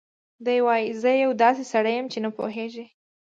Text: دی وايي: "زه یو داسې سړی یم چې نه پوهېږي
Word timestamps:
دی 0.45 0.57
وايي: 0.65 0.87
"زه 1.01 1.11
یو 1.23 1.31
داسې 1.43 1.63
سړی 1.71 1.93
یم 1.97 2.07
چې 2.13 2.19
نه 2.25 2.29
پوهېږي 2.37 2.85